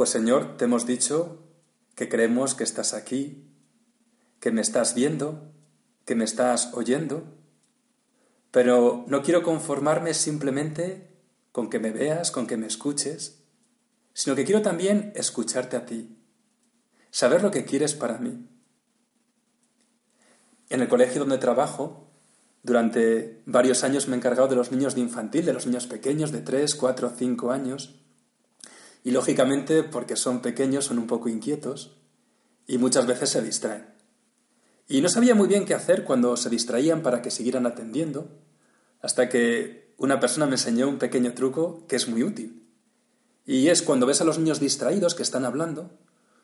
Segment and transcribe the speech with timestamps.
[0.00, 1.44] Pues Señor, te hemos dicho
[1.94, 3.52] que creemos que estás aquí,
[4.40, 5.52] que me estás viendo,
[6.06, 7.36] que me estás oyendo,
[8.50, 11.18] pero no quiero conformarme simplemente
[11.52, 13.42] con que me veas, con que me escuches,
[14.14, 16.16] sino que quiero también escucharte a ti,
[17.10, 18.48] saber lo que quieres para mí.
[20.70, 22.08] En el colegio donde trabajo,
[22.62, 26.32] durante varios años me he encargado de los niños de infantil, de los niños pequeños
[26.32, 28.00] de 3, 4, 5 años,
[29.02, 31.96] y lógicamente, porque son pequeños, son un poco inquietos
[32.66, 33.86] y muchas veces se distraen.
[34.88, 38.28] Y no sabía muy bien qué hacer cuando se distraían para que siguieran atendiendo,
[39.00, 42.66] hasta que una persona me enseñó un pequeño truco que es muy útil.
[43.46, 45.90] Y es cuando ves a los niños distraídos que están hablando,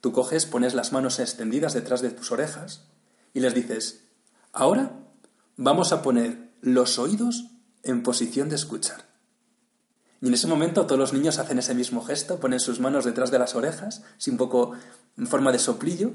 [0.00, 2.86] tú coges, pones las manos extendidas detrás de tus orejas
[3.32, 4.04] y les dices,
[4.52, 4.98] ahora
[5.56, 7.46] vamos a poner los oídos
[7.82, 9.09] en posición de escuchar.
[10.20, 13.30] Y en ese momento todos los niños hacen ese mismo gesto, ponen sus manos detrás
[13.30, 14.72] de las orejas, un poco
[15.16, 16.12] en forma de soplillo,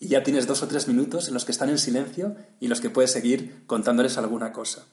[0.00, 2.80] y ya tienes dos o tres minutos en los que están en silencio y los
[2.80, 4.86] que puedes seguir contándoles alguna cosa.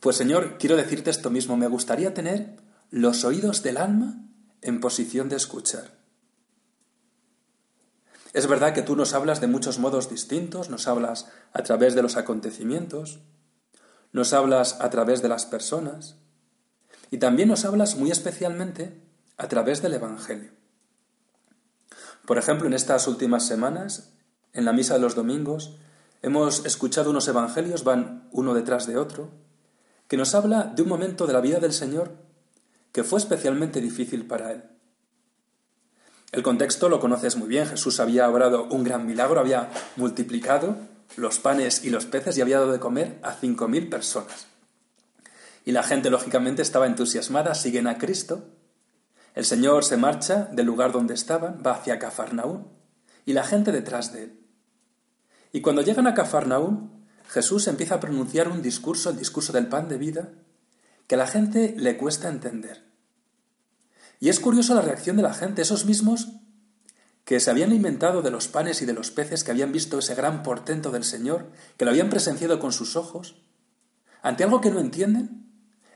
[0.00, 2.56] Pues Señor, quiero decirte esto mismo, me gustaría tener
[2.90, 4.22] los oídos del alma
[4.62, 5.98] en posición de escuchar.
[8.32, 12.02] Es verdad que tú nos hablas de muchos modos distintos, nos hablas a través de
[12.02, 13.20] los acontecimientos,
[14.12, 16.16] nos hablas a través de las personas,
[17.10, 19.00] y también nos hablas muy especialmente
[19.36, 20.50] a través del Evangelio.
[22.26, 24.12] Por ejemplo, en estas últimas semanas,
[24.52, 25.76] en la misa de los domingos,
[26.22, 29.30] hemos escuchado unos evangelios, van uno detrás de otro,
[30.08, 32.12] que nos habla de un momento de la vida del Señor
[32.92, 34.64] que fue especialmente difícil para él.
[36.32, 37.66] El contexto lo conoces muy bien.
[37.66, 40.76] Jesús había obrado un gran milagro, había multiplicado
[41.16, 44.46] los panes y los peces y había dado de comer a cinco mil personas.
[45.68, 48.54] Y la gente, lógicamente, estaba entusiasmada, siguen a Cristo.
[49.34, 52.68] El Señor se marcha del lugar donde estaban, va hacia Cafarnaún,
[53.26, 54.40] y la gente detrás de él.
[55.52, 59.90] Y cuando llegan a Cafarnaún, Jesús empieza a pronunciar un discurso, el discurso del pan
[59.90, 60.30] de vida,
[61.06, 62.86] que a la gente le cuesta entender.
[64.20, 66.28] Y es curioso la reacción de la gente, esos mismos
[67.26, 70.14] que se habían inventado de los panes y de los peces, que habían visto ese
[70.14, 73.42] gran portento del Señor, que lo habían presenciado con sus ojos,
[74.22, 75.47] ante algo que no entienden,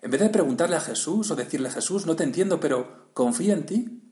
[0.02, 3.66] en vez de preguntarle a Jesús o decirle Jesús, no te entiendo, pero confía en
[3.66, 4.02] ti,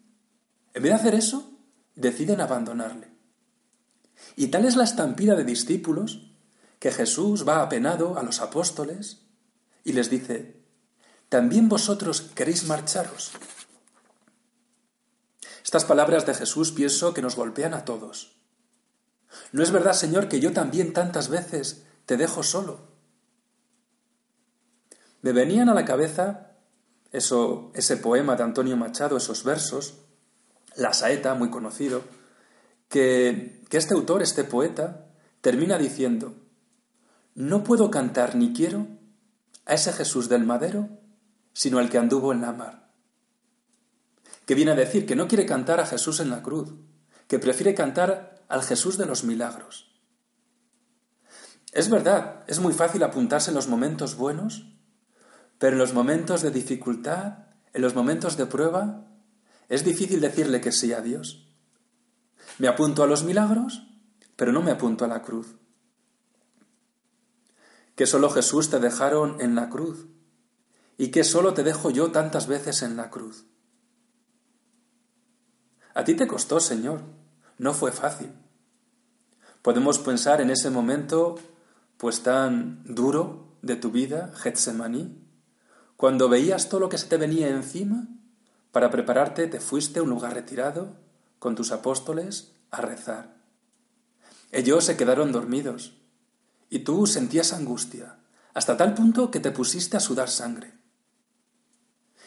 [0.72, 1.58] en vez de hacer eso,
[1.96, 3.08] deciden abandonarle.
[4.36, 6.30] Y tal es la estampida de discípulos
[6.78, 9.26] que Jesús va apenado a los apóstoles
[9.82, 10.62] y les dice,
[11.28, 13.32] ¿también vosotros queréis marcharos?
[15.64, 18.36] Estas palabras de Jesús pienso que nos golpean a todos.
[19.50, 22.89] ¿No es verdad, Señor, que yo también tantas veces te dejo solo?
[25.22, 26.50] Me venían a la cabeza
[27.12, 29.98] eso, ese poema de Antonio Machado, esos versos,
[30.76, 32.02] La Saeta, muy conocido,
[32.88, 35.06] que, que este autor, este poeta,
[35.40, 36.34] termina diciendo,
[37.34, 38.86] no puedo cantar ni quiero
[39.66, 40.88] a ese Jesús del madero,
[41.52, 42.90] sino al que anduvo en la mar.
[44.46, 46.74] Que viene a decir que no quiere cantar a Jesús en la cruz,
[47.28, 49.90] que prefiere cantar al Jesús de los milagros.
[51.72, 54.69] Es verdad, es muy fácil apuntarse en los momentos buenos
[55.60, 57.34] pero en los momentos de dificultad,
[57.74, 59.04] en los momentos de prueba,
[59.68, 61.46] es difícil decirle que sí a Dios.
[62.56, 63.86] Me apunto a los milagros,
[64.36, 65.48] pero no me apunto a la cruz.
[67.94, 70.06] Que solo Jesús te dejaron en la cruz
[70.96, 73.44] y que solo te dejo yo tantas veces en la cruz.
[75.92, 77.02] A ti te costó, Señor,
[77.58, 78.32] no fue fácil.
[79.60, 81.38] Podemos pensar en ese momento
[81.98, 85.20] pues tan duro de tu vida, Getsemaní,
[86.00, 88.08] cuando veías todo lo que se te venía encima,
[88.72, 90.96] para prepararte te fuiste a un lugar retirado
[91.38, 93.36] con tus apóstoles a rezar.
[94.50, 95.92] Ellos se quedaron dormidos
[96.70, 98.16] y tú sentías angustia,
[98.54, 100.72] hasta tal punto que te pusiste a sudar sangre.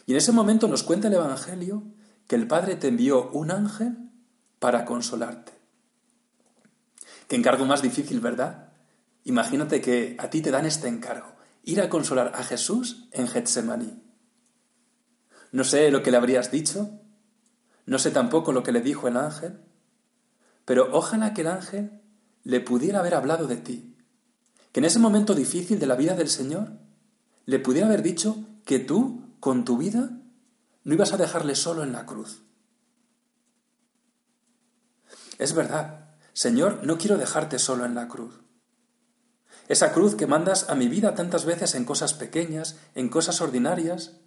[0.06, 1.82] Y en ese momento nos cuenta el Evangelio
[2.28, 3.98] que el Padre te envió un ángel
[4.60, 5.52] para consolarte.
[7.28, 8.70] Qué encargo más difícil, ¿verdad?
[9.24, 11.33] Imagínate que a ti te dan este encargo,
[11.64, 14.02] ir a consolar a Jesús en Getsemaní.
[15.52, 17.00] No sé lo que le habrías dicho,
[17.86, 19.60] no sé tampoco lo que le dijo el ángel,
[20.66, 22.02] pero ojalá que el ángel
[22.44, 23.96] le pudiera haber hablado de ti,
[24.72, 26.74] que en ese momento difícil de la vida del Señor
[27.46, 30.10] le pudiera haber dicho que tú, con tu vida,
[30.84, 32.44] no ibas a dejarle solo en la cruz.
[35.38, 38.40] Es verdad, Señor, no quiero dejarte solo en la cruz.
[39.68, 44.18] Esa cruz que mandas a mi vida tantas veces en cosas pequeñas, en cosas ordinarias,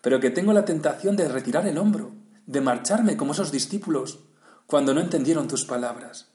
[0.00, 2.12] pero que tengo la tentación de retirar el hombro,
[2.46, 4.20] de marcharme como esos discípulos
[4.66, 6.28] cuando no entendieron tus palabras.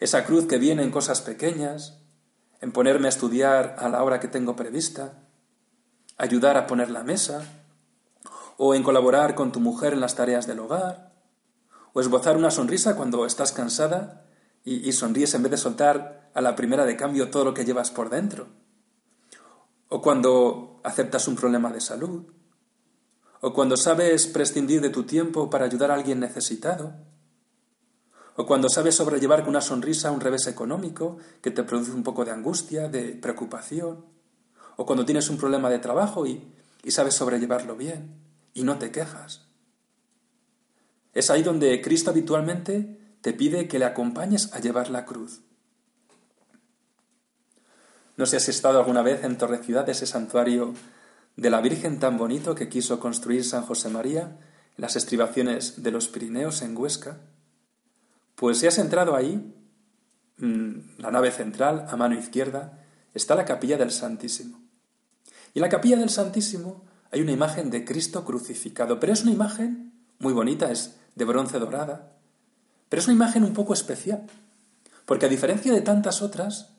[0.00, 1.98] Esa cruz que viene en cosas pequeñas,
[2.60, 5.24] en ponerme a estudiar a la hora que tengo prevista,
[6.16, 7.42] ayudar a poner la mesa,
[8.56, 11.12] o en colaborar con tu mujer en las tareas del hogar,
[11.92, 14.24] o esbozar una sonrisa cuando estás cansada
[14.64, 17.64] y, y sonríes en vez de soltar a la primera de cambio todo lo que
[17.64, 18.46] llevas por dentro,
[19.88, 22.26] o cuando aceptas un problema de salud,
[23.40, 26.94] o cuando sabes prescindir de tu tiempo para ayudar a alguien necesitado,
[28.36, 32.24] o cuando sabes sobrellevar con una sonrisa un revés económico que te produce un poco
[32.24, 34.04] de angustia, de preocupación,
[34.76, 36.54] o cuando tienes un problema de trabajo y,
[36.84, 38.14] y sabes sobrellevarlo bien
[38.54, 39.48] y no te quejas.
[41.14, 45.40] Es ahí donde Cristo habitualmente te pide que le acompañes a llevar la cruz.
[48.18, 50.74] No sé si has estado alguna vez en Torrecidad, ese santuario
[51.36, 54.22] de la Virgen tan bonito que quiso construir San José María
[54.76, 57.18] en las estribaciones de los Pirineos en Huesca.
[58.34, 59.54] Pues si has entrado ahí,
[60.38, 62.84] mm, la nave central, a mano izquierda,
[63.14, 64.60] está la capilla del Santísimo.
[65.54, 69.30] Y en la capilla del Santísimo hay una imagen de Cristo crucificado, pero es una
[69.30, 72.16] imagen muy bonita, es de bronce dorada,
[72.88, 74.26] pero es una imagen un poco especial,
[75.06, 76.77] porque a diferencia de tantas otras,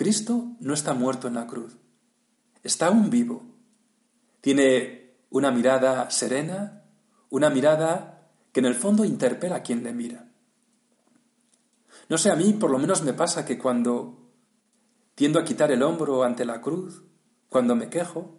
[0.00, 1.76] Cristo no está muerto en la cruz,
[2.62, 3.42] está aún vivo.
[4.40, 6.84] Tiene una mirada serena,
[7.28, 10.32] una mirada que en el fondo interpela a quien le mira.
[12.08, 14.30] No sé, a mí por lo menos me pasa que cuando
[15.14, 17.04] tiendo a quitar el hombro ante la cruz,
[17.50, 18.38] cuando me quejo,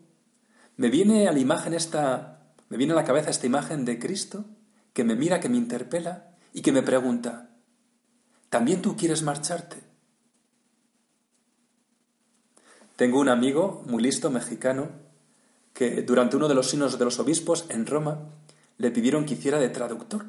[0.77, 4.45] me viene a la imagen esta, me viene a la cabeza esta imagen de Cristo
[4.93, 7.51] que me mira, que me interpela y que me pregunta,
[8.49, 9.90] ¿también tú quieres marcharte?
[13.01, 14.89] Tengo un amigo muy listo, mexicano,
[15.73, 18.19] que durante uno de los signos de los obispos en Roma
[18.77, 20.27] le pidieron que hiciera de traductor.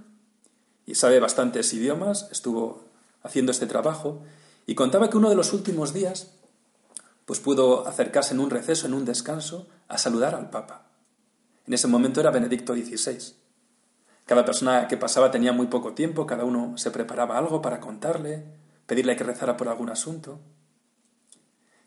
[0.87, 2.83] Y sabe bastantes idiomas, estuvo
[3.23, 4.23] haciendo este trabajo,
[4.65, 6.31] y contaba que uno de los últimos días
[7.27, 10.87] pues pudo acercarse en un receso, en un descanso, a saludar al Papa.
[11.67, 13.35] En ese momento era Benedicto XVI.
[14.25, 18.47] Cada persona que pasaba tenía muy poco tiempo, cada uno se preparaba algo para contarle,
[18.87, 20.41] pedirle que rezara por algún asunto.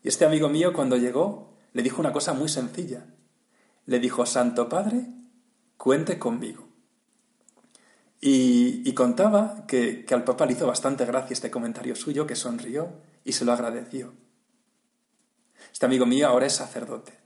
[0.06, 3.08] Y este amigo mío cuando llegó le dijo una cosa muy sencilla.
[3.86, 5.04] Le dijo, Santo Padre,
[5.76, 6.68] cuente conmigo.
[8.20, 13.00] Y, contaba que, que al Papa le hizo bastante gracia este comentario suyo, que sonrió
[13.24, 14.14] y se lo agradeció.
[15.72, 17.18] Este amigo mío ahora es sacerdote.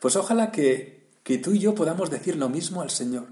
[0.00, 3.26] Pues ojalá que, que tú y yo podamos decir lo mismo al Señor.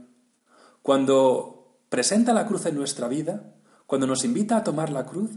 [0.83, 3.54] Cuando presenta la cruz en nuestra vida,
[3.87, 5.30] cuando nos invita a tomar la cruz,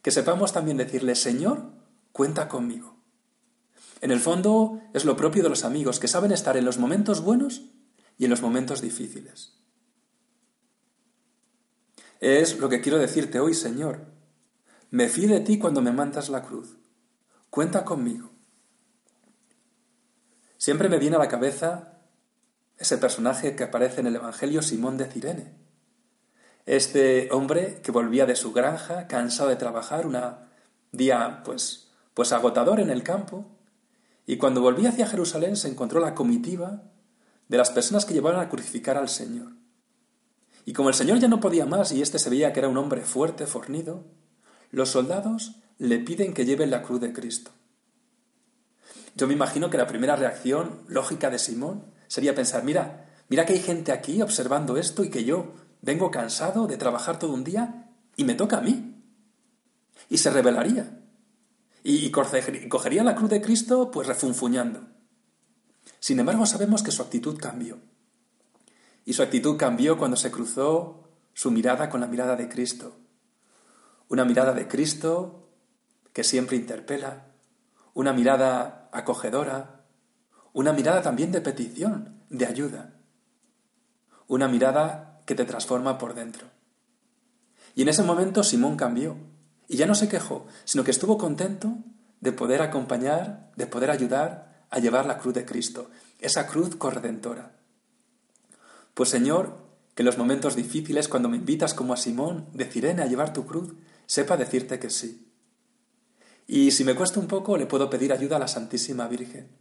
[0.00, 1.79] que sepamos también decirle, Señor,
[2.12, 2.96] cuenta conmigo.
[4.00, 7.22] En el fondo es lo propio de los amigos, que saben estar en los momentos
[7.22, 7.62] buenos
[8.16, 9.58] y en los momentos difíciles.
[12.20, 14.06] Es lo que quiero decirte hoy, Señor.
[14.90, 16.76] Me fío de ti cuando me mandas la cruz.
[17.48, 18.30] Cuenta conmigo.
[20.56, 22.00] Siempre me viene a la cabeza
[22.76, 25.54] ese personaje que aparece en el Evangelio Simón de Cirene.
[26.66, 30.18] Este hombre que volvía de su granja, cansado de trabajar, un
[30.92, 33.46] día pues pues agotador en el campo,
[34.26, 36.84] y cuando volvía hacia Jerusalén se encontró la comitiva
[37.48, 39.48] de las personas que llevaban a crucificar al Señor.
[40.64, 42.76] Y como el Señor ya no podía más y éste se veía que era un
[42.76, 44.04] hombre fuerte, fornido,
[44.70, 47.50] los soldados le piden que lleve la cruz de Cristo.
[49.16, 53.54] Yo me imagino que la primera reacción lógica de Simón sería pensar, mira, mira que
[53.54, 57.90] hay gente aquí observando esto y que yo vengo cansado de trabajar todo un día
[58.14, 58.94] y me toca a mí.
[60.08, 60.99] Y se rebelaría
[61.82, 64.86] y cogería la cruz de Cristo pues refunfuñando.
[65.98, 67.78] Sin embargo, sabemos que su actitud cambió.
[69.04, 72.96] y su actitud cambió cuando se cruzó su mirada con la mirada de Cristo.
[74.08, 75.48] Una mirada de Cristo
[76.12, 77.26] que siempre interpela,
[77.94, 79.84] una mirada acogedora,
[80.52, 83.00] una mirada también de petición, de ayuda,
[84.26, 86.48] una mirada que te transforma por dentro.
[87.74, 89.16] Y en ese momento Simón cambió
[89.70, 91.78] y ya no se quejó, sino que estuvo contento
[92.20, 97.52] de poder acompañar, de poder ayudar a llevar la cruz de Cristo, esa cruz corredentora.
[98.94, 99.58] Pues Señor,
[99.94, 103.32] que en los momentos difíciles, cuando me invitas como a Simón de Cirene a llevar
[103.32, 103.74] tu cruz,
[104.06, 105.32] sepa decirte que sí.
[106.48, 109.56] Y si me cuesta un poco, le puedo pedir ayuda a la Santísima Virgen.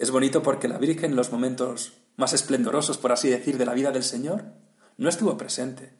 [0.00, 3.74] Es bonito porque la Virgen en los momentos más esplendorosos, por así decir, de la
[3.74, 4.46] vida del Señor,
[4.96, 5.94] no estuvo presente.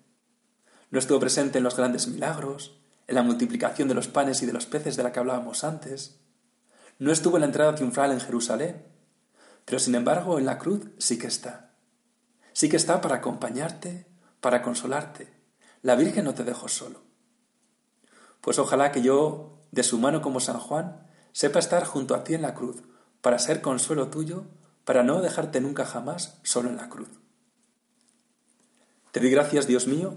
[0.90, 2.79] No estuvo presente en los grandes milagros,
[3.10, 6.20] en la multiplicación de los panes y de los peces de la que hablábamos antes.
[7.00, 8.86] No estuvo en la entrada triunfal en Jerusalén,
[9.64, 11.72] pero sin embargo en la cruz sí que está.
[12.52, 14.06] Sí que está para acompañarte,
[14.40, 15.28] para consolarte.
[15.82, 17.02] La Virgen no te dejó solo.
[18.40, 22.34] Pues ojalá que yo, de su mano como San Juan, sepa estar junto a ti
[22.34, 22.84] en la cruz,
[23.22, 24.44] para ser consuelo tuyo,
[24.84, 27.10] para no dejarte nunca jamás solo en la cruz.
[29.10, 30.16] Te doy gracias, Dios mío,